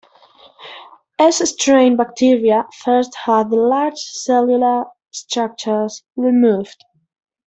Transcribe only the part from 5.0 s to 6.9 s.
structures removed.